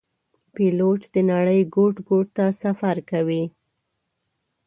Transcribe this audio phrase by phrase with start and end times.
[0.53, 3.43] پیلوټ د نړۍ ګوټ ګوټ ته سفر کوي.